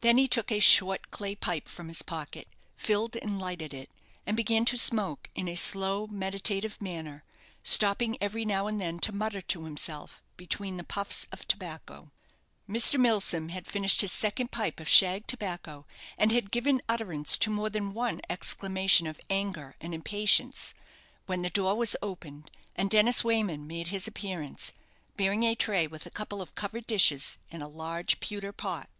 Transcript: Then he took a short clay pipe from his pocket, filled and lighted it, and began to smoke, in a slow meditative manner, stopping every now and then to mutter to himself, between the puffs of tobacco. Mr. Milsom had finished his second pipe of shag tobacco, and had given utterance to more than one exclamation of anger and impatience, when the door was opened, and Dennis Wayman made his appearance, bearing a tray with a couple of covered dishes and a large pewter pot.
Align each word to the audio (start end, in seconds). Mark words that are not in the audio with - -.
Then 0.00 0.18
he 0.18 0.26
took 0.26 0.50
a 0.50 0.58
short 0.58 1.12
clay 1.12 1.36
pipe 1.36 1.68
from 1.68 1.86
his 1.86 2.02
pocket, 2.02 2.48
filled 2.74 3.14
and 3.14 3.38
lighted 3.38 3.72
it, 3.72 3.88
and 4.26 4.36
began 4.36 4.64
to 4.64 4.76
smoke, 4.76 5.30
in 5.36 5.46
a 5.46 5.54
slow 5.54 6.08
meditative 6.08 6.82
manner, 6.82 7.22
stopping 7.62 8.18
every 8.20 8.44
now 8.44 8.66
and 8.66 8.80
then 8.80 8.98
to 8.98 9.12
mutter 9.12 9.40
to 9.42 9.62
himself, 9.62 10.24
between 10.36 10.76
the 10.76 10.82
puffs 10.82 11.28
of 11.30 11.46
tobacco. 11.46 12.10
Mr. 12.68 12.98
Milsom 12.98 13.50
had 13.50 13.64
finished 13.68 14.00
his 14.00 14.10
second 14.10 14.50
pipe 14.50 14.80
of 14.80 14.88
shag 14.88 15.28
tobacco, 15.28 15.86
and 16.18 16.32
had 16.32 16.50
given 16.50 16.82
utterance 16.88 17.38
to 17.38 17.48
more 17.48 17.70
than 17.70 17.94
one 17.94 18.20
exclamation 18.28 19.06
of 19.06 19.20
anger 19.30 19.76
and 19.80 19.94
impatience, 19.94 20.74
when 21.26 21.42
the 21.42 21.48
door 21.50 21.76
was 21.76 21.94
opened, 22.02 22.50
and 22.74 22.90
Dennis 22.90 23.22
Wayman 23.22 23.68
made 23.68 23.86
his 23.86 24.08
appearance, 24.08 24.72
bearing 25.16 25.44
a 25.44 25.54
tray 25.54 25.86
with 25.86 26.06
a 26.06 26.10
couple 26.10 26.42
of 26.42 26.56
covered 26.56 26.88
dishes 26.88 27.38
and 27.52 27.62
a 27.62 27.68
large 27.68 28.18
pewter 28.18 28.52
pot. 28.52 28.90